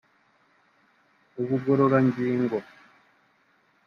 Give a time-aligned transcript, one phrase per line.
[1.41, 2.55] ubugororangingo